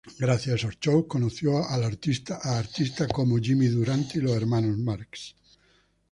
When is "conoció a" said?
1.07-1.75